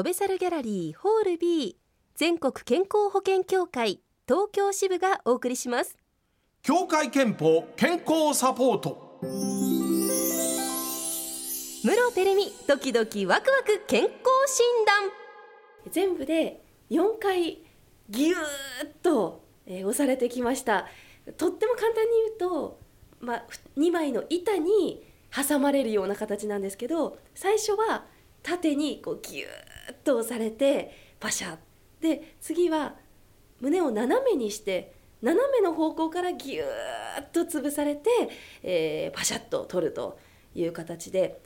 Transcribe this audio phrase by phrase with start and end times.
[0.00, 1.76] 飛べ猿ギャラリーホール B
[2.14, 5.98] 全国健康保険協会東京支部がお送りします。
[6.62, 9.20] 協会憲法健康サポート。
[11.84, 14.10] 室テレミドキドキワクワク健康
[14.46, 15.10] 診断。
[15.90, 17.58] 全部で4回
[18.08, 18.36] ギューッ
[19.02, 20.86] と、えー押されてきました。
[21.36, 22.80] とっても簡単に言うと、
[23.20, 23.44] まあ、
[23.76, 28.06] 2枚の板に挟まれるような形なんですけど最初は
[28.42, 31.56] 縦にこうギューッと押されてパシャ
[32.00, 32.94] で次は
[33.60, 36.64] 胸を斜めにして斜めの方向からギュー
[37.18, 38.08] ッと潰されて、
[38.62, 40.18] えーパシャッと取ると
[40.54, 41.42] いう形で。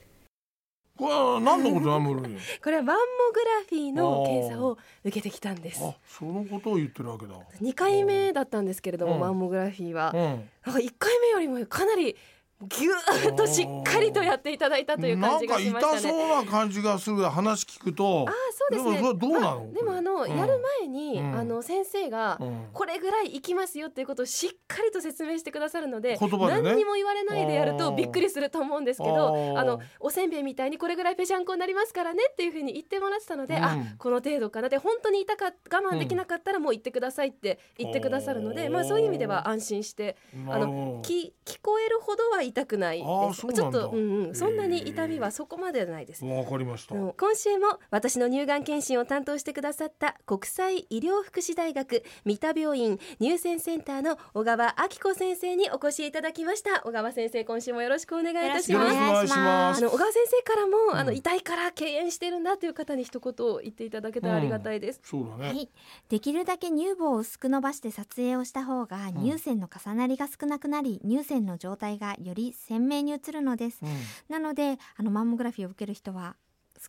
[0.97, 2.39] これは何のことだムロに？
[2.63, 5.85] これはマンモグラフィーの検査を受けてきたんです。
[5.85, 7.35] あそのことを言ってるわけだ。
[7.61, 9.21] 2回目だったんですけれども、うん。
[9.21, 10.21] マンモグラフィーは、うん。
[10.21, 10.49] なんか
[10.81, 12.15] 1回目よりもかなり
[12.63, 16.03] ギューッとしっかりとやっていただいたという感じがしましたね。
[16.03, 18.27] なんか痛そうな感じがする話聞くと。
[18.29, 18.97] ああそうですね。
[18.97, 19.69] でもどうなの？
[19.71, 20.37] あでもあの、うん。
[20.37, 21.35] やる前に、うん。
[21.37, 22.67] あの先生が、うん。
[22.73, 26.63] これぐらいいきますよっていうことをしっかりと説明してくださるので言葉でね。
[26.63, 29.59] 何にも言われないでやるとびっくりすると思うんですけあどー。
[29.59, 33.65] あのおせんべいみたいにこれぐらいぺしゃんこになりますからねっていうふうに言ってもらってたので、うん。
[33.65, 34.69] あこの程度かな。
[34.69, 40.17] で本当に痛か我慢できなかったらもう言ってくださいって言ってくださるので、まあ、そういう意味では安心して
[40.49, 43.07] あのき聞こえるほどは痛くないです。
[43.07, 43.79] あーそうなんだ。
[43.81, 46.25] ちょっと、うんうん、そんなに痛みはそこまではないです。
[46.25, 46.95] わかりました。
[46.95, 56.83] 今週も私の乳がん検診を担当してくださった国際医療福祉大学三田病院乳腺センターの小川明子先生にお越しいただきました。
[56.83, 58.73] 小川先生今週もよろしくお願いいたします。
[58.73, 59.79] よろしくお願いします。
[59.79, 60.97] あの小川先生からも、うん。
[60.97, 65.49] あの痛いから敬遠してるんだという方に一言言っていただけたらありがたいです、そうだね。
[65.49, 65.69] はい、
[66.09, 73.79] できるだけ乳房を薄く伸ばして撮影をした方が乳腺の重なりが少なくなり、乳腺の状態がより鮮明に映るのです。
[73.83, 73.91] うん。
[74.29, 76.37] なのであのマンモグラフィーを受ける人は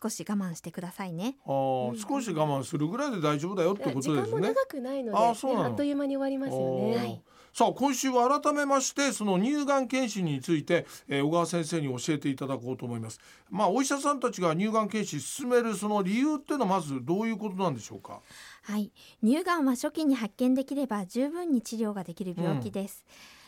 [0.02, 1.38] 少し我慢してくださいね。
[1.46, 4.42] あー少し我慢するぐらいで大丈夫だよってこと時間もですね。
[4.42, 7.22] 長くないのであねあっという間に終わりますよね。
[7.54, 13.22] さあ今週は改めましてその乳がん検診について、えー小川先生に教えていただこうと思います。
[13.50, 18.20] まあお医者さんたちが乳がん検診進めるその理由っていうのはまずどういうことなんでしょうか？
[18.64, 18.92] はい。
[19.24, 23.06] 乳がんは初期に発見できれば十分に治療ができる病気です、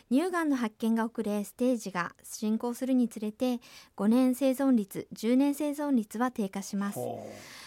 [0.10, 3.60] 乳がんの発見が遅れステージが進行するにつれて
[3.98, 7.00] 5年生存率10年生存率は低下します。
[7.00, 7.06] は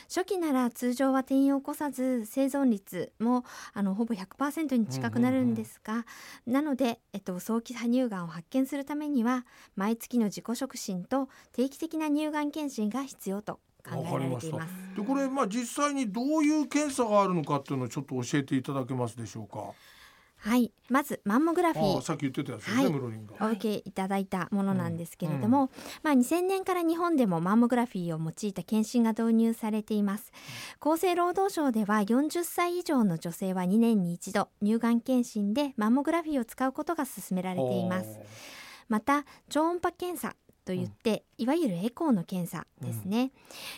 [0.08, 6.04] 初期なら通常は転移を起こさず生存率もあのほぼ100%に近くなるんですが、
[6.48, 9.46] なので、えっと、早期乳がんを発見するためには
[9.76, 14.74] 毎月の自己触診と定期的な乳がん検診が必要とあ考えられています。
[14.96, 19.72] でこれまあ実際にどういう検査があるのかっていうのをちょっと教えていただけますでしょうか？
[20.42, 22.02] はい、まずマンモグラフィー。
[22.02, 22.92] さっき言ってたやつですね、はい。
[22.92, 23.34] ムロリンが。
[23.40, 25.70] お受けいただいたものなんですけれども、
[26.02, 30.32] まあ、2000年から日本でもマンモグラフィーを用いた検診が導入されています。
[30.80, 38.18] 厚生労働省では40歳以上の女性は2年に一度乳がん検診でマンモグラフィーを使うことが勧められています。
[38.88, 40.34] また超音波検査
[40.64, 43.32] といって、いわゆるエコーの検査ですね、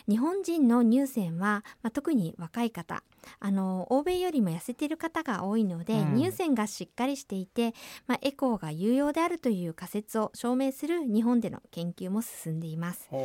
[0.09, 3.03] 日本人の乳腺は、まあ、特に若い方
[3.39, 6.17] あの欧米よりも痩せている方が多いので、うん。
[6.17, 7.73] 乳腺がしっかりしていて、
[8.05, 13.07] まあ、エコーが有用であるという仮説を証明する日本での研究も進んでいます。
[13.09, 13.19] は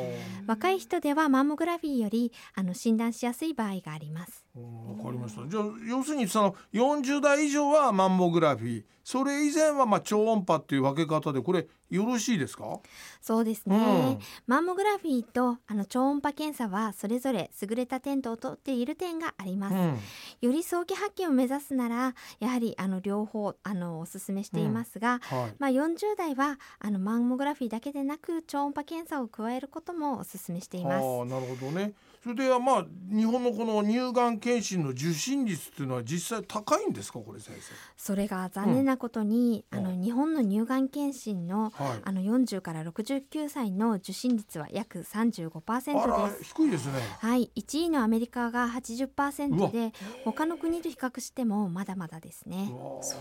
[0.46, 4.44] 若い人ではマンモグラフィーよりあの診断しやすい場合があります。
[4.54, 5.46] わかりました。
[5.48, 8.84] じゃあ要するにその40代以上はマンモグラフィー。
[9.04, 12.80] それ以前はまあ超音波っていう分け方でこれよろしいですか？
[13.22, 19.98] そうですね、うんマンモグラフィーとあの超音波検査はそれぞれ優れた点と劣っている点があります、うん
[20.40, 31.24] より早期発見を目指すならやはりあの両方あのお勧めしていますが、はいまあ、40代はあのマンモグラフィーだけでなく超音波検査を加えることもお勧めしています。
[31.24, 31.92] なるほどね。
[32.28, 37.54] それではまあ日本のこの乳がん検診の受診率っていうのは実際高いんですかこれ先
[37.96, 41.84] それが残念なことに、うんあの日本の乳がん検診の生。
[41.84, 41.98] はい。
[42.04, 46.44] あの40から69歳の受診率は約35%あらです。
[46.44, 47.00] 低いですね。
[47.20, 49.92] はい、1位のアメリカがうわ80%で
[50.24, 52.70] 他の国と比較してもまだまだですね。
[52.70, 53.20] うわそう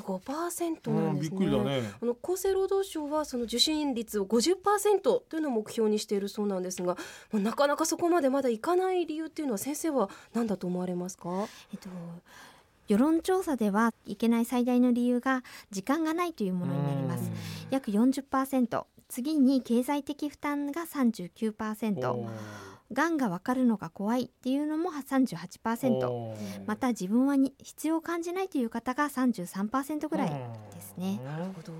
[0.00, 1.90] 35%うんびっなんですねくりだね。
[2.00, 6.96] あの厚生労働省はその受診率を50%というのを目標にしているそうなんですが、
[7.32, 11.46] まあなかなかそこまでまだいかない理由っていうのは先生は何だと思われますか？
[11.72, 11.88] えっと
[12.88, 17.30] 世論調査ではいけない最大の理由が時間がないというものになります。
[17.70, 22.28] 約40%次に経済的負担が39%おー。
[22.90, 26.36] がんが分かるのが怖いっていうのも38%おー。
[26.66, 31.20] また自分はに必要を感じないという方が33%ぐらいですね。
[31.22, 31.72] なるほど。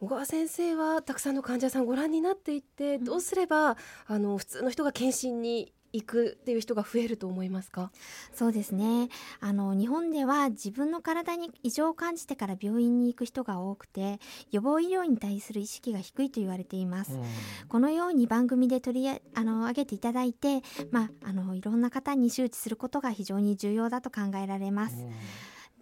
[0.00, 3.76] 小川先生はたくさんの患者さんご覧になっていってどうすれば
[4.06, 7.92] あの普通の人が検診に行くっていう人が増えると思いますか？
[8.32, 9.08] そうですね。
[9.40, 14.18] あの日本では自分の体に異常を感じてから病院に行く人が多くて
[14.50, 17.22] 予防医療に対する意識が低いと言われています、うん、
[17.68, 25.10] このように番組で取りあの上げていただいて、まあ、あのいろんな方に周知することが非常に重要だと考えられます、うん。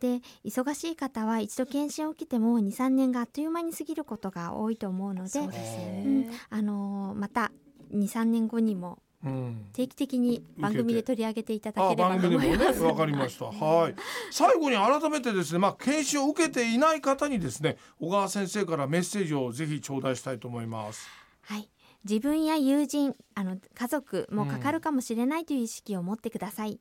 [0.00, 6.03] で忙しい方は一度検診を受けても23年があっという間に過ぎることが多いと思うので、ね。
[6.05, 7.53] うん、あのまた
[7.94, 8.99] 23年後にも
[9.72, 12.82] 定期的に番組で取り上げていただければと思います。
[12.82, 13.46] わ、ね、かりました。
[13.46, 13.94] はい。
[14.30, 21.08] 最後に改めてですね、まあ検診を受けていない方にですね、小川先生からメッセージをぜひ頂戴したいと思います。
[21.42, 21.69] はい。
[22.04, 26.78] 自分や友人あの家族もかかるかもしれないという意識を持ってください、うん、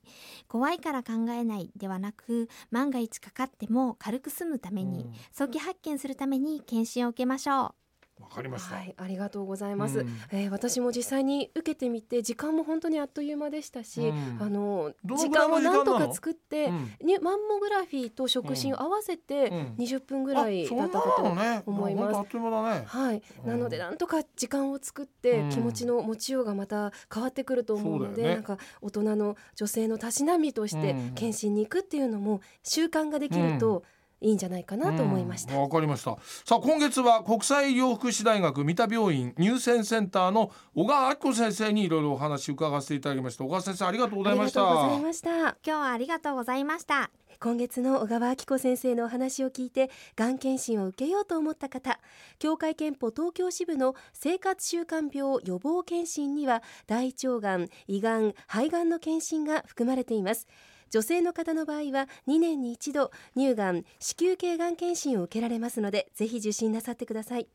[0.48, 7.81] 怖いから考えないではなく万が一かかっても軽く済むために、うん、早期発見するために検診を受けましょう
[8.22, 21.22] わかりました、はい、ありがとうございます、うん、えー、私も実際に受けてみて時間も本当にあっという間でしたし、うん、あの時間をなんとか作って、うん、マンモグラフィーと触診を合わせて20分ぐらいだったかと
[21.66, 22.36] 思います。
[22.36, 33.84] ね、はい、なのでなんとか時間を作って気持ちの持ちようがまた変わってくると思うので、ね、なんか大人の女性のたしなみとして検診に行くっていうのも習慣ができると、
[34.22, 35.58] いいんじゃないかなと思いました。
[35.58, 36.16] わ、かりました。
[36.44, 43.44] さあ今月は国際医療福祉大学三田病院入選センターの小川明子先生にいろいろお話伺わせていただきました。
[43.44, 44.60] 小川先生ありがとうございました。
[44.62, 47.10] 今日はありがとうございました。
[47.42, 51.98] 今月の小川明子先生のお話を聞いてがん検診を受けようと思った方
[52.38, 60.46] 協会憲法東京支部の生活習慣病予防検診には大腸がん胃がん肺がんの検診が含まれています
[60.92, 67.48] 女性の方の場合は2年に一度乳がん子宮頸がん検診を受けられますのでぜひ受診なさってください。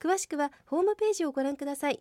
[0.00, 2.00] 詳しくはホームページをご覧ください。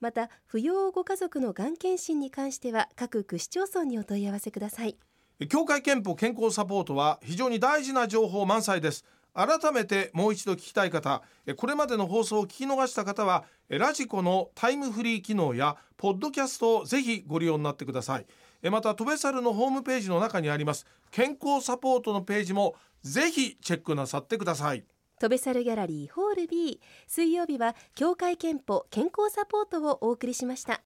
[0.00, 4.96] また扶養ご家族のがん検診に関しては各区市町村にお問い合わせください。
[5.48, 9.04] 協会憲法健康サポートは非常に大事な情報満載です。
[9.34, 11.22] 改めてもう一度聞きたい方
[11.56, 18.26] これまでの放送を聞き逃した方はラジコのタイムフリー機能やポッドキャストをぜひご利用になってください。
[18.62, 20.86] またトベサルのホームページの中にあります。
[21.10, 24.84] 健康サポートのページもぜひチェックなさってください。
[25.20, 30.82] 飛べサルギャラリーホール B 水曜日は協会憲法健康サポートをお送りしました。